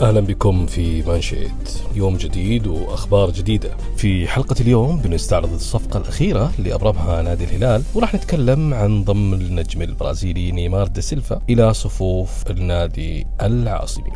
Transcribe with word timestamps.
أهلا 0.00 0.20
بكم 0.20 0.66
في 0.66 1.02
مانشيت. 1.02 1.82
يوم 1.94 2.16
جديد 2.16 2.66
وأخبار 2.66 3.30
جديدة. 3.30 3.76
في 3.96 4.28
حلقة 4.28 4.56
اليوم 4.60 4.96
بنستعرض 4.96 5.52
الصفقة 5.52 5.98
الأخيرة 5.98 6.52
اللي 6.58 6.74
ابرمها 6.74 7.22
نادي 7.22 7.44
الهلال 7.44 7.82
وراح 7.94 8.14
نتكلم 8.14 8.74
عن 8.74 9.04
ضم 9.04 9.34
النجم 9.34 9.82
البرازيلي 9.82 10.52
نيمار 10.52 10.86
دا 10.86 11.00
سيلفا 11.00 11.40
إلى 11.50 11.74
صفوف 11.74 12.50
النادي 12.50 13.26
العاصمي. 13.42 14.12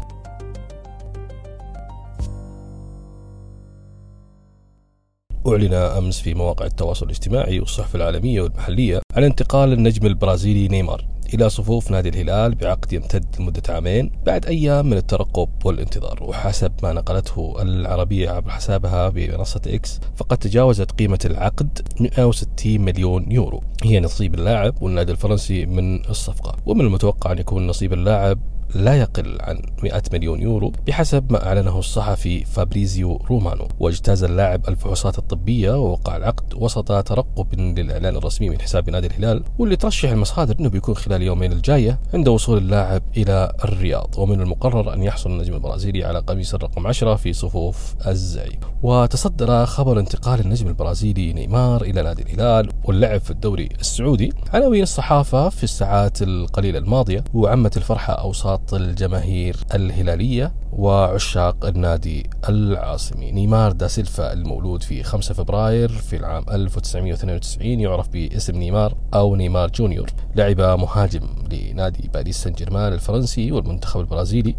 أعلن 5.46 5.74
أمس 5.74 6.20
في 6.20 6.34
مواقع 6.34 6.66
التواصل 6.66 7.06
الاجتماعي 7.06 7.60
والصحف 7.60 7.96
العالمية 7.96 8.42
والمحلية 8.42 9.00
عن 9.16 9.24
انتقال 9.24 9.72
النجم 9.72 10.06
البرازيلي 10.06 10.68
نيمار. 10.68 11.17
إلى 11.34 11.50
صفوف 11.50 11.90
نادي 11.90 12.08
الهلال 12.08 12.54
بعقد 12.54 12.92
يمتد 12.92 13.26
لمدة 13.40 13.62
عامين 13.68 14.10
بعد 14.26 14.46
أيام 14.46 14.86
من 14.86 14.96
الترقب 14.96 15.48
والانتظار. 15.64 16.22
وحسب 16.22 16.72
ما 16.82 16.92
نقلته 16.92 17.62
العربية 17.62 18.30
عبر 18.30 18.50
حسابها 18.50 19.08
بمنصة 19.08 19.60
إكس 19.66 20.00
فقد 20.16 20.38
تجاوزت 20.38 20.92
قيمة 20.92 21.18
العقد 21.24 21.88
160 22.00 22.80
مليون 22.80 23.32
يورو. 23.32 23.62
هي 23.84 24.00
نصيب 24.00 24.34
اللاعب 24.34 24.82
والنادي 24.82 25.12
الفرنسي 25.12 25.66
من 25.66 26.04
الصفقة. 26.08 26.56
ومن 26.66 26.80
المتوقع 26.80 27.32
أن 27.32 27.38
يكون 27.38 27.66
نصيب 27.66 27.92
اللاعب 27.92 28.38
لا 28.74 28.94
يقل 28.94 29.38
عن 29.40 29.62
100 29.82 30.02
مليون 30.12 30.42
يورو 30.42 30.72
بحسب 30.86 31.32
ما 31.32 31.46
أعلنه 31.46 31.78
الصحفي 31.78 32.44
فابريزيو 32.44 33.16
رومانو. 33.30 33.68
واجتاز 33.80 34.24
اللاعب 34.24 34.68
الفحوصات 34.68 35.18
الطبية 35.18 35.80
ووقع 35.80 36.16
العقد 36.16 36.54
وسط 36.54 37.02
ترقب 37.08 37.54
للإعلان 37.54 38.16
الرسمي 38.16 38.48
من 38.48 38.60
حساب 38.60 38.90
نادي 38.90 39.06
الهلال 39.06 39.44
واللي 39.58 39.76
ترشح 39.76 40.10
المصادر 40.10 40.54
أنه 40.60 40.68
بيكون 40.68 40.96
خلال 40.96 41.16
اليومين 41.16 41.52
الجاية 41.52 41.98
عند 42.14 42.28
وصول 42.28 42.58
اللاعب 42.58 43.02
إلى 43.16 43.52
الرياض. 43.64 44.14
ومن 44.18 44.40
المقرر 44.40 44.94
أن 44.94 45.02
يحصل 45.02 45.30
النجم 45.30 45.54
البرازيلي 45.54 46.04
على 46.04 46.18
قميص 46.18 46.54
الرقم 46.54 46.86
10 46.86 47.14
في 47.14 47.32
صفوف 47.32 47.94
الزعيم. 48.06 48.60
وتصدر 48.82 49.66
خبر 49.66 50.00
انتقال 50.00 50.40
النجم 50.40 50.68
البرازيلي 50.68 51.32
نيمار 51.32 51.82
إلى 51.82 52.02
نادي 52.02 52.22
الهلال 52.22 52.70
واللعب 52.84 53.20
في 53.20 53.30
الدوري 53.30 53.68
السعودي 53.80 54.32
عناوين 54.54 54.82
الصحافة 54.82 55.48
في 55.48 55.64
الساعات 55.64 56.22
القليلة 56.22 56.78
الماضية 56.78 57.24
وعمت 57.34 57.76
الفرحة 57.76 58.12
أوساط 58.12 58.57
نشاط 58.58 58.74
الجماهير 58.74 59.56
الهلالية 59.74 60.52
وعشاق 60.72 61.64
النادي 61.64 62.30
العاصمي. 62.48 63.30
نيمار 63.30 63.72
دا 63.72 63.88
سيلفا 63.88 64.32
المولود 64.32 64.82
في 64.82 65.02
5 65.02 65.34
فبراير 65.34 65.88
في 65.88 66.16
العام 66.16 66.44
1992 66.50 67.80
يعرف 67.80 68.08
باسم 68.08 68.56
نيمار 68.56 68.94
أو 69.14 69.36
نيمار 69.36 69.70
جونيور 69.70 70.10
لعب 70.36 70.60
مهاجم 70.60 71.28
لنادي 71.52 72.10
باريس 72.14 72.42
سان 72.42 72.52
جيرمان 72.52 72.92
الفرنسي 72.92 73.52
والمنتخب 73.52 74.00
البرازيلي 74.00 74.56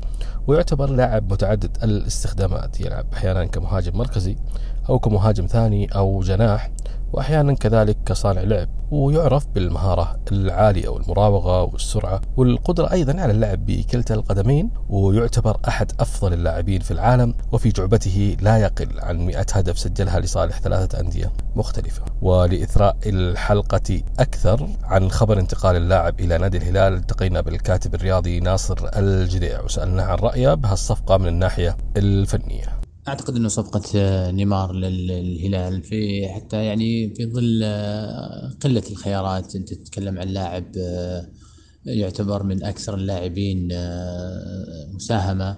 ويعتبر 0.48 0.90
لاعب 0.90 1.34
متعدد 1.34 1.78
الاستخدامات. 1.84 2.82
يلعب 2.82 3.06
أحيانا 3.14 3.46
كمهاجم 3.46 3.98
مركزي 3.98 4.36
أو 4.90 5.00
كمهاجم 5.00 5.46
ثاني 5.46 5.86
أو 5.96 6.22
جناح 6.22 6.72
وأحيانا 7.14 7.54
كذلك 7.54 7.98
كصانع 8.06 8.42
لعب. 8.42 8.79
ويعرف 8.92 9.48
بالمهارة 9.48 10.20
العالية 10.32 10.90
والمراوغة 10.90 11.64
والسرعة 11.64 12.22
والقدرة 12.38 12.92
أيضا 12.92 13.22
على 13.22 13.32
اللعب 13.32 13.66
بكلتا 13.66 14.14
القدمين 14.14 14.72
ويعتبر 14.90 15.58
أحد 15.68 15.92
أفضل 16.00 16.34
اللاعبين 16.34 16.82
في 16.82 16.92
العالم 16.92 17.34
وفي 17.52 17.70
جعبته 17.70 18.38
لا 18.42 18.58
يقل 18.58 19.00
عن 19.00 19.26
100 19.26 19.46
هدف 19.54 19.80
سجلها 19.80 20.20
لصالح 20.20 20.60
ثلاثة 20.60 21.00
أندية 21.00 21.32
مختلفة. 21.56 22.02
ولإثراء 22.22 22.98
الحلقة 23.06 24.02
أكثر 24.20 24.68
عن 24.84 25.12
خبر 25.12 25.40
انتقال 25.40 25.76
اللاعب 25.76 26.20
إلى 26.20 26.38
نادي 26.38 26.58
الهلال 26.58 26.94
التقينا 26.94 27.42
بالكاتب 27.42 27.96
الرياضي 27.96 28.40
ناصر 28.40 28.90
الجديع 28.96 29.62
وسألناه 29.62 30.04
عن 30.04 30.18
رأيه 30.18 30.54
بهالصفقة 30.54 31.18
من 31.18 31.28
الناحية 31.28 31.78
الفنية. 31.98 32.79
أعتقد 33.10 33.36
إنه 33.36 33.48
صفقة 33.48 33.82
آه، 33.96 34.32
نيمار 34.32 34.74
للهلال 34.74 35.84
في 35.84 36.28
حتى 36.28 36.66
يعني 36.66 37.16
في 37.16 37.26
ظل 37.26 37.62
آه، 37.64 38.54
قلة 38.62 38.84
الخيارات. 38.92 39.56
أنت 39.56 39.74
تتكلم 39.74 40.20
عن 40.20 40.28
لاعب 40.28 40.66
آه، 40.78 41.30
يعتبر 41.86 42.44
من 42.44 42.64
أكثر 42.64 42.96
اللاعبين 42.96 43.68
مساهمة 44.94 45.58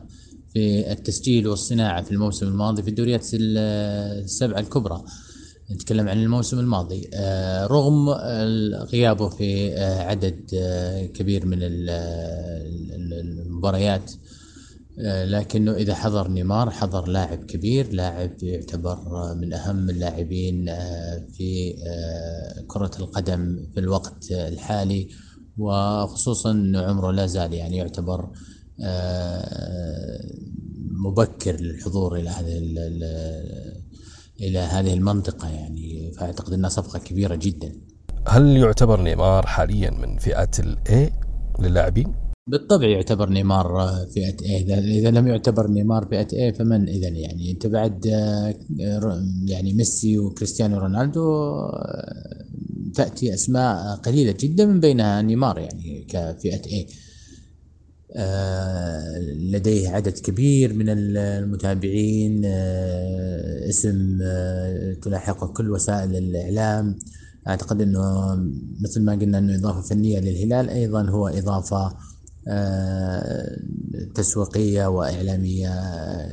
في 0.54 0.92
التسجيل 0.92 1.48
والصناعة 1.48 2.04
في 2.04 2.12
الموسم 2.12 2.48
الماضي 2.48 2.84
في 2.84 2.90
الدوريات 2.90 3.28
السبعة 3.34 4.60
الكبرى. 4.60 5.04
نتكلم 5.72 6.10
عن 6.10 6.24
الموسم 6.24 6.60
الماضي. 6.60 7.10
رغم 7.66 8.10
غيابه 8.94 9.30
في 9.30 9.80
عدد 9.80 10.40
كبير 11.14 11.46
من 11.46 11.60
المباريات 13.14 14.12
لكنه 14.98 15.72
إذا 15.72 15.96
حضر 15.96 16.28
نيمار 16.28 16.70
حضر 16.70 17.08
لاعب 17.08 17.46
كبير 17.46 17.94
لاعب 17.94 18.44
يعتبر 18.44 18.98
من 19.36 19.54
أهم 19.54 19.90
اللاعبين 19.90 20.70
آه، 20.70 21.26
في 21.34 21.76
آه، 21.88 22.64
كرة 22.68 22.92
القدم 23.00 23.68
في 23.74 23.80
الوقت 23.80 24.32
الحالي 24.32 25.10
وخصوصا 25.58 26.52
انه 26.52 26.82
عمره 26.82 27.12
لا 27.12 27.26
زال 27.26 27.54
يعني 27.54 27.78
يعتبر 27.78 28.30
مبكر 30.92 31.56
للحضور 31.62 32.16
إلى 32.16 32.30
هذه 32.30 32.58
إلى 34.42 34.60
هذه 34.60 34.94
المنطقة 34.94 35.50
يعني 35.50 36.12
فأعتقد 36.12 36.54
إنها 36.54 36.70
صفقة 36.70 37.00
كبيرة 37.00 37.36
جدا. 37.36 37.72
هل 38.28 38.58
يعتبر 38.58 39.02
نيمار 39.02 39.46
حاليا 39.46 39.92
من 39.92 40.18
فئه 40.18 40.50
ال 40.60 40.87
A 40.87 41.14
للاعبين؟ 41.60 42.21
بالطبع 42.48 42.88
يعتبر 42.88 43.30
نيمار 43.30 43.96
فئة 44.14 44.38
A. 44.38 44.44
إذا, 44.44 44.80
إذا 44.80 45.12
لم 45.12 45.28
يعتبر 45.28 45.68
نيمار 45.68 46.06
فئة 46.06 46.52
A 46.52 46.56
فمن 46.58 46.90
إذا 46.90 47.08
يعني؟ 47.08 47.52
أنت 47.52 47.68
بعد 47.68 48.06
يعني 49.46 49.74
ميسي 49.74 50.18
وكريستيانو 50.20 50.78
رونالدو 50.78 51.62
تأتي 52.94 53.34
أسماء 53.34 53.96
قليلة 53.96 54.36
جدا 54.40 54.66
من 54.66 54.80
بينها 54.80 55.22
نيمار 55.22 55.60
يعني 55.60 56.06
كفئة 56.10 56.62
A. 56.62 56.86
لديه 59.52 59.90
عدد 59.90 60.18
كبير 60.18 60.74
من 60.74 60.86
المتابعين 60.90 62.46
اسم 63.70 64.20
تلاحقه 65.02 65.48
كل 65.48 65.72
وسائل 65.72 66.16
الإعلام. 66.16 67.00
أعتقد 67.48 67.82
أنه 67.82 68.36
مثل 68.82 69.02
ما 69.02 69.12
قلنا 69.12 69.38
أنه 69.38 69.56
إضافة 69.56 69.82
فنية 69.82 70.20
للهلال 70.20 70.70
أيضا 70.70 71.10
هو 71.10 71.28
إضافة 71.28 71.78
آه، 71.78 72.11
تسويقية 74.16 74.86
وإعلامية 74.86 75.72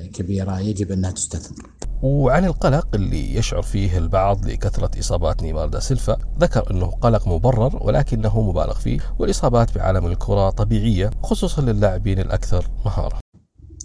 كبيرة 0.06 0.60
يجب 0.60 0.92
أنها 0.92 1.10
تستثمر. 1.10 1.70
وعن 2.02 2.44
القلق 2.44 2.88
اللي 2.94 3.34
يشعر 3.34 3.62
فيه 3.62 3.98
البعض 3.98 4.46
لكثرة 4.46 4.98
إصابات 4.98 5.42
نيمار 5.42 5.68
دا 5.68 5.80
سيلفا 5.80 6.18
ذكر 6.40 6.70
أنه 6.70 6.86
قلق 6.86 7.28
مبرر 7.28 7.86
ولكنه 7.86 8.40
مبالغ 8.40 8.74
فيه 8.74 9.00
والإصابات 9.18 9.74
بعالم 9.74 10.06
الكرة 10.06 10.50
طبيعية 10.50 11.10
خصوصا 11.22 11.62
للاعبين 11.62 12.18
الأكثر 12.18 12.64
مهارة 12.84 13.18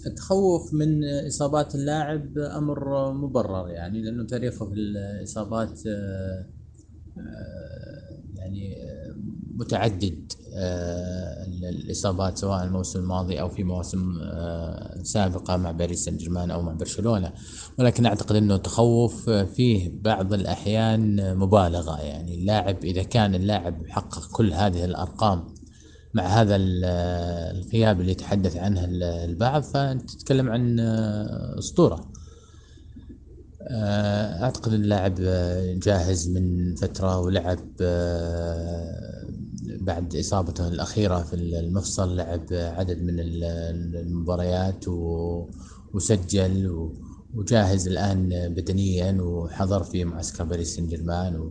التخوف 0.06 0.74
من 0.74 1.04
إصابات 1.26 1.74
اللاعب 1.74 2.38
أمر 2.38 3.12
مبرر 3.12 3.68
يعني 3.68 4.02
لأنه 4.02 4.26
تاريخه 4.26 4.66
في 4.66 4.74
الإصابات 4.74 5.86
آه، 5.86 6.46
آه، 7.18 8.04
يعني 8.34 8.74
متعدد 9.56 10.32
آه، 10.56 11.46
الإصابات 11.70 12.38
سواء 12.38 12.64
الموسم 12.64 12.98
الماضي 12.98 13.40
أو 13.40 13.48
في 13.48 13.64
مواسم 13.64 14.18
آه، 14.22 15.02
سابقة 15.02 15.56
مع 15.56 15.70
باريس 15.70 16.04
سان 16.04 16.16
جيرمان 16.16 16.50
أو 16.50 16.62
مع 16.62 16.72
برشلونة. 16.72 17.32
ولكن 17.78 18.06
أعتقد 18.06 18.36
إنه 18.36 18.56
تخوف 18.56 19.30
فيه 19.30 19.92
بعض 20.02 20.32
الأحيان 20.32 21.34
مبالغة. 21.38 22.00
يعني 22.00 22.34
اللاعب 22.34 22.84
إذا 22.84 23.02
كان 23.02 23.34
اللاعب 23.34 23.86
يحقق 23.86 24.28
كل 24.32 24.52
هذه 24.52 24.84
الأرقام 24.84 25.46
مع 26.14 26.26
هذا 26.26 26.56
الغياب 26.56 28.00
اللي 28.00 28.12
يتحدث 28.12 28.56
عنه 28.56 28.84
البعض 29.24 29.62
فأنت 29.62 30.10
تتكلم 30.10 30.48
عن 30.48 30.80
آه، 30.80 31.58
أسطورة. 31.58 32.14
أعتقد 34.42 34.72
اللاعب 34.72 35.14
جاهز 35.82 36.28
من 36.28 36.74
فترة 36.74 37.18
ولعب 37.18 37.68
بعد 39.84 40.16
إصابته 40.16 40.68
الأخيرة 40.68 41.22
في 41.22 41.34
المفصل 41.34 42.16
لعب 42.16 42.46
عدد 42.50 43.02
من 43.02 43.14
المباريات 43.20 44.84
وسجل 45.94 46.90
وجاهز 47.34 47.88
الآن 47.88 48.28
بدنيا 48.54 49.22
وحضر 49.22 49.82
في 49.84 50.04
معسكر 50.04 50.44
باريس 50.44 50.76
سان 50.76 50.86
جيرمان 50.86 51.50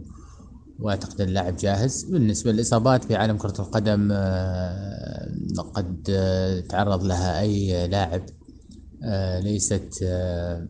وأعتقد 0.79 1.21
اللاعب 1.21 1.55
جاهز. 1.55 2.03
بالنسبة 2.03 2.51
للإصابات 2.51 3.03
في 3.03 3.15
عالم 3.15 3.37
كرة 3.37 3.61
القدم 3.61 4.09
آه، 4.11 5.31
قد 5.73 6.03
تعرض 6.69 7.03
لها 7.03 7.39
أي 7.39 7.87
لاعب. 7.87 8.21
آه، 9.03 9.39
ليست 9.39 9.99
آه، 10.03 10.67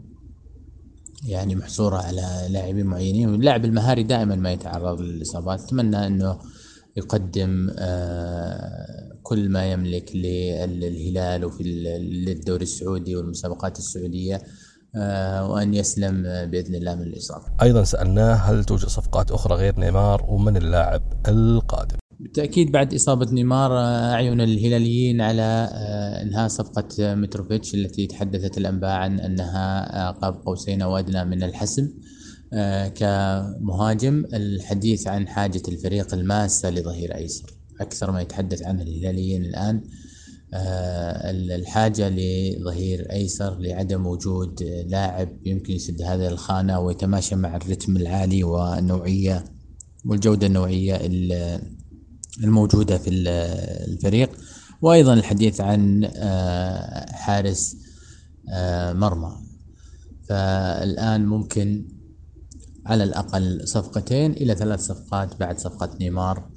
يعني 1.26 1.56
محصورة 1.56 1.98
على 1.98 2.48
لاعبين 2.50 2.86
معينين. 2.86 3.30
واللاعب 3.30 3.66
المهاري 3.66 4.04
دائما 4.04 4.36
ما 4.36 4.52
يتعرض 4.52 5.02
للإصابات. 5.02 5.62
أتمنى 5.62 6.08
أنه 6.08 6.40
يقدم 6.96 7.72
آه، 7.80 9.18
كل 9.24 9.50
ما 9.50 9.72
يملك 9.72 10.16
للهلال 10.16 11.46
وفي 11.46 11.64
للدوري 12.00 12.64
السعودي 12.64 13.16
والمسابقات 13.16 13.78
السعودية 13.78 14.42
وأن 15.42 15.74
يسلم 15.74 16.22
بإذن 16.24 16.76
الله 16.76 16.96
من 16.96 17.02
الإصابة 17.02 17.46
أيضا 17.62 17.84
سألناه 17.84 18.34
هل 18.34 18.64
توجد 18.64 18.86
صفقات 18.86 19.32
أخرى 19.32 19.56
غير 19.56 19.80
نيمار 19.80 20.26
ومن 20.30 20.58
اللاعب 20.58 21.02
القادم؟ 21.28 21.98
بالتأكيد 22.20 22.72
بعد 22.72 22.94
إصابة 22.94 23.32
نيمار 23.32 23.78
أعين 23.78 24.42
الهلاليين 24.42 25.22
على 25.22 25.70
إنهاء 26.22 26.48
صفقة 26.48 27.16
متروفيتش 27.16 27.76
التي 27.76 28.08
تحدثت 28.08 28.58
الأنباء 28.58 28.92
عن 28.92 29.20
أنها 29.20 30.12
قاب 30.12 30.42
قوسين 30.46 30.82
أو 30.82 30.98
أدنى 30.98 31.26
من 31.26 31.44
الحسم. 31.44 31.84
آه، 31.84 32.23
كمهاجم 32.96 34.26
الحديث 34.34 35.08
عن 35.08 35.28
حاجة 35.28 35.62
الفريق 35.68 36.14
الماسة 36.14 36.70
لظهير 36.70 37.16
أيسر. 37.16 37.54
أكثر 37.82 38.12
ما 38.12 38.22
يتحدث 38.22 38.64
عنه 38.64 38.82
الهلاليين 38.82 39.46
الآن 39.46 39.82
آه، 40.54 41.32
الحاجة 41.32 42.10
لظهير 42.10 43.12
أيسر 43.12 43.60
لعدم 43.60 44.06
وجود 44.06 44.64
لاعب 44.64 45.30
يمكن 45.46 45.74
يسد 45.74 46.02
هذه 46.02 46.28
الخانة 46.28 46.80
ويتماشى 46.80 47.36
مع 47.36 47.56
الرتم 47.56 47.98
العالي 47.98 48.44
والنوعية 48.44 49.46
والجودة 50.06 50.48
النوعية 50.48 51.02
الموجودة 52.44 52.98
في 52.98 53.10
الفريق. 53.10 54.30
وأيضا 54.82 55.14
الحديث 55.14 55.62
عن 55.62 56.10
آه، 56.16 57.12
حارس 57.12 57.78
مرمى. 58.94 59.38
فالآن 60.30 61.26
ممكن 61.26 61.93
على 62.86 63.04
الأقل 63.04 63.68
صفقتين 63.68 64.32
إلى 64.32 64.56
ثلاث 64.56 64.80
صفقات 64.80 65.40
بعد 65.40 65.60
صفقة 65.60 65.98
نيمار. 66.00 66.50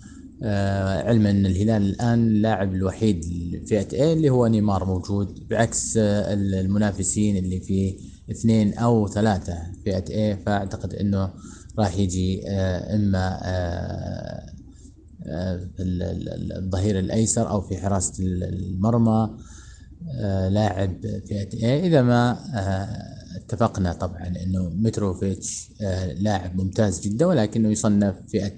آه 0.42 1.02
علما 1.02 1.30
أن 1.30 1.46
الهلال 1.46 1.82
الآن 1.82 2.26
اللاعب 2.26 2.74
الوحيد 2.74 3.24
فئة 3.68 3.88
A 3.88 4.00
اللي 4.00 4.30
هو 4.30 4.46
نيمار 4.46 4.84
موجود 4.84 5.48
بعكس 5.48 5.96
آه 5.96 6.34
المنافسين 6.34 7.36
اللي 7.36 7.60
في 7.60 7.96
اثنين 8.30 8.74
أو 8.74 9.08
ثلاثة 9.08 9.54
فئة 9.84 10.04
A 10.04 10.38
فأعتقد 10.46 10.94
أنه 10.94 11.30
راح 11.78 11.98
يجي 11.98 12.48
آه 12.48 12.94
إما 12.96 13.38
آه 13.42 14.46
آه 15.26 15.60
الظهير 16.58 16.98
الأيسر 16.98 17.50
أو 17.50 17.60
في 17.60 17.76
حراسة 17.76 18.24
المرمى 18.24 19.36
لاعب 20.50 20.96
فئة 21.28 21.50
A. 21.60 21.84
إذا 21.84 22.02
ما 22.02 22.38
اتفقنا 23.46 23.92
طبعا 23.92 24.26
إنه 24.42 24.68
متروفيتش 24.68 25.68
آه، 25.82 26.12
لاعب 26.12 26.56
ممتاز 26.56 27.00
جدا 27.00 27.26
ولكنه 27.26 27.68
يصنف 27.70 28.14
فئة 28.32 28.56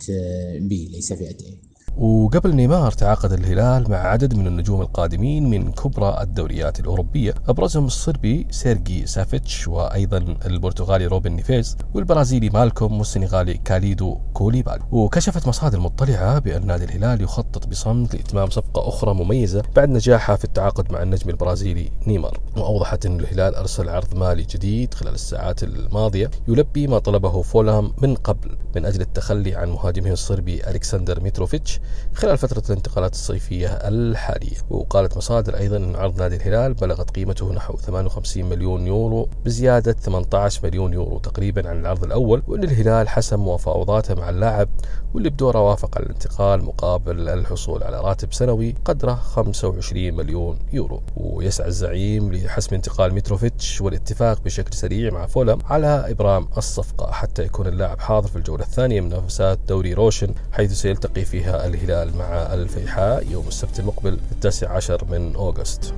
B 0.59 0.87
آه، 0.87 0.90
ليس 0.93 1.12
فئة 1.12 1.29
A 1.47 1.61
وقبل 1.99 2.55
نيمار 2.55 2.93
تعاقد 2.93 3.33
الهلال 3.33 3.91
مع 3.91 3.97
عدد 3.97 4.35
من 4.35 4.47
النجوم 4.47 4.81
القادمين 4.81 5.50
من 5.50 5.73
كبرى 5.73 6.19
الدوريات 6.21 6.81
الأوروبية 6.81 7.35
أبرزهم 7.49 7.87
الصربي 7.87 8.47
سيرجي 8.50 9.06
سافيتش 9.06 9.69
وأيضا 9.69 10.19
البرتغالي 10.47 11.06
روبن 11.06 11.33
نيفيز 11.33 11.77
والبرازيلي 11.95 12.50
مالكوم 12.50 12.99
والسنغالي 12.99 13.55
كاليدو 13.55 14.19
كوليبالي 14.35 14.79
وكشفت 14.93 15.49
مصادر 15.49 15.81
مطلعة 15.81 16.39
بأن 16.39 16.67
نادي 16.67 16.85
الهلال 16.85 17.23
يخطط 17.23 17.67
بصمت 17.67 18.15
لإتمام 18.15 18.50
صفقة 18.50 18.89
أخرى 18.89 19.15
مميزة 19.15 19.62
بعد 19.77 19.89
نجاحها 19.89 20.37
في 20.37 20.45
التعاقد 20.45 20.93
مع 20.93 21.03
النجم 21.03 21.31
البرازيلي 21.31 21.91
نيمار. 22.06 22.41
وأوضحت 22.56 23.06
أن 23.06 23.21
الهلال 23.21 23.55
أرسل 23.55 23.89
عرض 23.89 24.15
مالي 24.17 24.43
جديد 24.43 24.95
خلال 24.95 25.15
الساعات 25.15 25.62
الماضية 25.62 26.31
يلبي 26.49 26.87
ما 26.87 26.99
طلبه 26.99 27.43
فولهام 27.43 27.93
من 28.03 28.15
قبل 28.15 28.56
من 28.77 28.85
أجل 28.85 29.00
التخلي 29.00 29.55
عن 29.55 29.69
مهاجمه 29.69 30.11
الصربي 30.11 30.71
ألكسندر 30.71 31.21
ميتروفيتش 31.21 31.81
خلال 32.14 32.38
فترة 32.38 32.62
الانتقالات 32.70 33.12
الصيفية 33.12 33.69
الحالية. 33.69 34.56
وقالت 34.70 35.17
مصادر 35.17 35.56
أيضا 35.56 35.76
أن 35.76 35.96
عرض 35.96 36.20
نادي 36.20 36.37
الهلال 36.37 36.75
بلغت 36.75 37.11
قيمته 37.11 37.52
نحو 37.52 37.76
58 37.76 38.44
مليون 38.44 38.87
يورو 38.87 39.29
بزيادة 39.44 39.93
18 39.93 40.61
مليون 40.67 40.93
يورو 40.93 41.19
تقريبا 41.19 41.69
عن 41.69 41.81
العرض 41.81 42.05
الأول 42.05 42.43
وأن 42.49 42.64
الهلال 42.64 43.08
حسم 43.08 43.49
مفاوضاته 43.49 44.14
مع 44.14 44.31
اللاعب 44.31 44.69
واللي 45.15 45.31
بدوره 45.31 45.71
وافق 45.71 45.97
على 45.97 46.07
الانتقال 46.07 46.65
مقابل 46.65 47.29
الحصول 47.29 47.83
على 47.83 48.01
راتب 48.01 48.33
سنوي 48.33 48.75
قدره 48.85 49.15
25 49.15 50.15
مليون 50.15 50.59
يورو. 50.73 51.03
ويسعى 51.17 51.69
الزعيم 51.69 52.33
لحسم 52.33 52.75
انتقال 52.75 53.15
متروفيتش 53.15 53.81
والاتفاق 53.81 54.43
بشكل 54.43 54.75
سريع 54.75 55.13
مع 55.13 55.27
فولم 55.27 55.59
على 55.65 56.05
إبرام 56.11 56.49
الصفقة 56.57 57.13
حتى 57.13 57.43
يكون 57.43 57.67
اللاعب 57.67 58.01
حاضر 58.01 58.29
في 58.29 58.37
الجولة 58.37 58.65
الثانية 58.65 59.01
من 59.01 59.07
منافسات 59.07 59.59
دوري 59.69 59.95
روشن 59.95 60.35
حيث 60.53 60.73
سيلتقي 60.73 61.25
فيها 61.25 61.67
الهلال 61.67 62.17
مع 62.17 62.55
الفيحاء 62.55 63.27
يوم 63.31 63.49
السبت 63.49 63.81
المقبل 63.81 64.19
التاسع 64.33 64.73
عشر 64.73 65.05
من 65.11 65.35
August. 65.35 65.95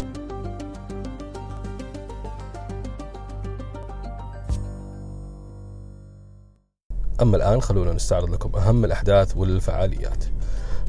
أما 7.22 7.36
الآن 7.36 7.62
خلونا 7.62 7.92
نستعرض 7.92 8.30
لكم 8.30 8.58
أهم 8.58 8.84
الأحداث 8.84 9.36
والفعاليات. 9.36 10.24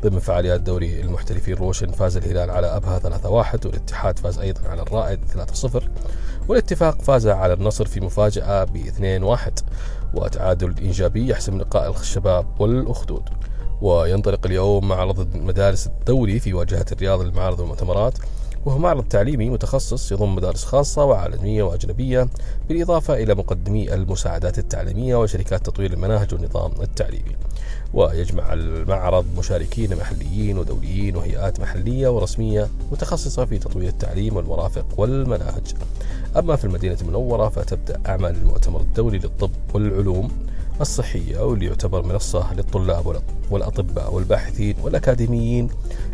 ضمن 0.03 0.19
فعاليات 0.19 0.61
دوري 0.61 1.01
المحترفين 1.01 1.55
روشن 1.55 1.91
فاز 1.91 2.17
الهلال 2.17 2.51
على 2.51 2.67
أبها 2.67 2.99
3-1 2.99 3.65
والاتحاد 3.65 4.19
فاز 4.19 4.39
أيضا 4.39 4.69
على 4.69 4.81
الرائد 4.81 5.19
3-0 5.65 5.83
والاتفاق 6.49 7.01
فاز 7.01 7.27
على 7.27 7.53
النصر 7.53 7.85
في 7.85 7.99
مفاجأة 7.99 8.63
ب 8.63 8.77
2-1 9.37 9.51
وتعادل 10.13 10.75
إيجابي 10.77 11.27
يحسم 11.27 11.57
لقاء 11.57 11.91
الشباب 11.91 12.61
والأخدود. 12.61 13.23
وينطلق 13.81 14.45
اليوم 14.45 14.87
معرض 14.87 15.35
مدارس 15.35 15.87
الدوري 15.87 16.39
في 16.39 16.53
واجهة 16.53 16.85
الرياض 16.91 17.21
للمعارض 17.21 17.59
والمؤتمرات. 17.59 18.13
وهو 18.65 18.77
معرض 18.77 19.03
تعليمي 19.03 19.49
متخصص 19.49 20.11
يضم 20.11 20.35
مدارس 20.35 20.63
خاصة 20.65 21.05
وعالمية 21.05 21.63
وأجنبية 21.63 22.27
بالإضافة 22.69 23.13
إلى 23.13 23.35
مقدمي 23.35 23.93
المساعدات 23.93 24.59
التعليمية 24.59 25.15
وشركات 25.15 25.65
تطوير 25.65 25.93
المناهج 25.93 26.33
والنظام 26.33 26.71
التعليمي. 26.81 27.35
ويجمع 27.93 28.53
المعرض 28.53 29.25
مشاركين 29.37 29.95
محليين 29.95 30.57
ودوليين 30.57 31.15
وهيئات 31.15 31.59
محلية 31.59 32.07
ورسمية 32.07 32.67
متخصصة 32.91 33.45
في 33.45 33.57
تطوير 33.57 33.87
التعليم 33.87 34.35
والمرافق 34.35 34.85
والمناهج. 34.97 35.73
أما 36.37 36.55
في 36.55 36.65
المدينة 36.65 36.97
المنورة 37.01 37.49
فتبدأ 37.49 38.01
أعمال 38.07 38.35
المؤتمر 38.35 38.81
الدولي 38.81 39.17
للطب 39.17 39.51
والعلوم 39.73 40.31
الصحية 40.81 41.39
واللي 41.39 41.65
يعتبر 41.65 42.05
منصة 42.05 42.53
للطلاب 42.53 43.21
والأطباء 43.51 44.13
والباحثين 44.13 44.75
والأكاديميين 44.81 45.69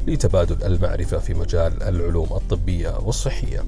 لتبادل 0.07 0.63
المعرفة 0.63 1.17
في 1.17 1.33
مجال 1.33 1.83
العلوم 1.83 2.27
الطبية 2.33 2.97
والصحية 2.99 3.63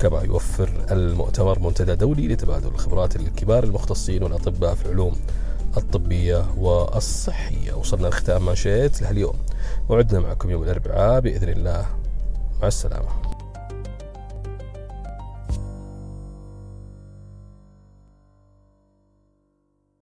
كما 0.00 0.22
يوفر 0.22 0.70
المؤتمر 0.90 1.58
منتدى 1.58 1.94
دولي 1.94 2.28
لتبادل 2.28 2.68
الخبرات 2.68 3.16
للكبار 3.16 3.64
المختصين 3.64 4.22
والأطباء 4.22 4.74
في 4.74 4.86
العلوم 4.86 5.16
الطبية 5.76 6.46
والصحية. 6.58 7.72
وصلنا 7.72 8.06
لختام 8.06 8.44
ما 8.44 8.54
شئت 8.54 9.02
لهاليوم. 9.02 9.34
وعدنا 9.88 10.20
معكم 10.20 10.50
يوم 10.50 10.62
الأربعاء 10.62 11.20
بإذن 11.20 11.48
الله. 11.48 11.86
مع 12.62 12.68
السلامة. 12.68 13.31